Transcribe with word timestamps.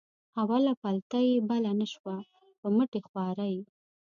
اوله 0.41 0.73
پلته 0.81 1.17
یې 1.27 1.37
بله 1.49 1.71
نه 1.79 1.87
شوه 1.93 2.17
په 2.59 2.67
مټې 2.75 3.01
خوارۍ. 3.07 3.55